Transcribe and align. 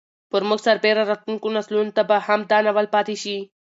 پر 0.31 0.41
موږ 0.49 0.59
سربېره 0.67 1.03
راتلونکو 1.11 1.47
نسلونو 1.57 1.91
ته 1.97 2.01
به 2.09 2.17
هم 2.27 2.39
دا 2.51 2.57
ناول 2.65 2.87
پاتې 2.95 3.15
شي. 3.23 3.37